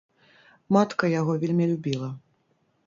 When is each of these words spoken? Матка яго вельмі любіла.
Матка 0.77 1.05
яго 1.19 1.37
вельмі 1.45 1.65
любіла. 1.75 2.13